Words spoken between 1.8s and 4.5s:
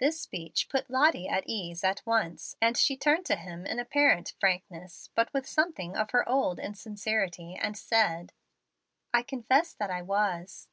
at once, and she turned to him in apparent